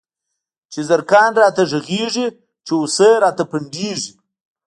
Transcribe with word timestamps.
چی 0.71 0.81
زرکان 0.89 1.31
راته 1.41 1.63
غږيږی، 1.71 2.27
چی 2.65 2.71
هوسۍ 2.79 3.11
راته 3.23 3.43
پنډيږی 3.49 4.11